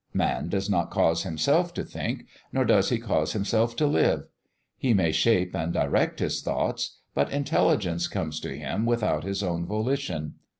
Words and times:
Man 0.15 0.49
does 0.49 0.67
not 0.67 0.89
cause 0.89 1.21
himself 1.21 1.75
to 1.75 1.83
think, 1.83 2.25
nor 2.51 2.65
does 2.65 2.89
he 2.89 2.97
cause 2.97 3.33
himself 3.33 3.75
to 3.75 3.85
live. 3.85 4.23
He 4.75 4.95
may 4.95 5.11
shape 5.11 5.53
and 5.55 5.71
direct 5.71 6.19
his 6.19 6.41
thoughts, 6.41 6.97
but 7.13 7.31
intelligence 7.31 8.07
comes 8.07 8.39
to 8.39 8.57
him 8.57 8.87
without 8.87 9.23
his 9.23 9.43
own 9.43 9.67
volition. 9.67 10.37